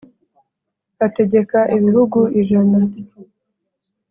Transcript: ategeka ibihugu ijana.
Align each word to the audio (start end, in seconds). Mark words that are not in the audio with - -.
ategeka 1.05 1.57
ibihugu 1.77 2.19
ijana. 2.39 2.79